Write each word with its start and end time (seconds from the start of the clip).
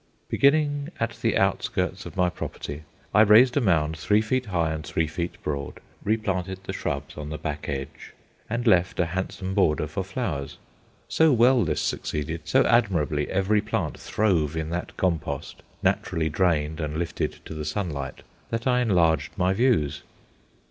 Beginning 0.29 0.89
at 0.99 1.11
the 1.21 1.37
outskirts 1.37 2.07
of 2.07 2.17
my 2.17 2.27
property, 2.27 2.85
I 3.13 3.21
raised 3.21 3.55
a 3.55 3.61
mound 3.61 3.95
three 3.95 4.19
feet 4.23 4.47
high 4.47 4.71
and 4.71 4.83
three 4.83 5.05
feet 5.05 5.33
broad, 5.43 5.79
replanted 6.03 6.63
the 6.63 6.73
shrubs 6.73 7.17
on 7.17 7.29
the 7.29 7.37
back 7.37 7.69
edge, 7.69 8.13
and 8.49 8.65
left 8.65 8.99
a 8.99 9.05
handsome 9.05 9.53
border 9.53 9.85
for 9.85 10.03
flowers. 10.03 10.57
So 11.07 11.31
well 11.31 11.63
this 11.63 11.81
succeeded, 11.81 12.41
so 12.47 12.63
admirably 12.65 13.29
every 13.29 13.61
plant 13.61 13.99
throve 13.99 14.57
in 14.57 14.71
that 14.71 14.97
compost, 14.97 15.61
naturally 15.83 16.29
drained 16.29 16.79
and 16.79 16.97
lifted 16.97 17.33
to 17.45 17.53
the 17.53 17.63
sunlight, 17.63 18.23
that 18.49 18.65
I 18.65 18.79
enlarged 18.81 19.33
my 19.37 19.53
views. 19.53 20.01